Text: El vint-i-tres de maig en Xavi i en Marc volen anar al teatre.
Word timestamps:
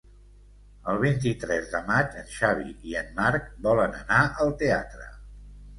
El 0.93 0.97
vint-i-tres 1.03 1.69
de 1.75 1.81
maig 1.91 2.17
en 2.23 2.33
Xavi 2.39 2.75
i 2.95 2.99
en 3.05 3.15
Marc 3.21 3.55
volen 3.69 3.97
anar 4.03 4.25
al 4.47 4.55
teatre. 4.65 5.09